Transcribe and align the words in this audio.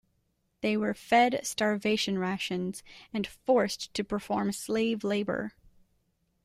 They 0.61 0.75
were 0.77 0.95
fed 0.95 1.41
starvation 1.43 2.17
rations 2.17 2.81
and 3.13 3.27
forced 3.27 3.93
to 3.93 4.03
perform 4.03 4.51
slave 4.51 5.03
labor. 5.03 5.53